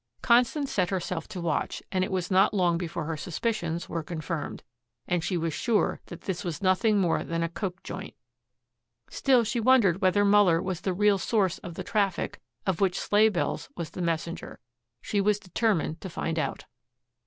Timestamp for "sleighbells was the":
12.99-14.01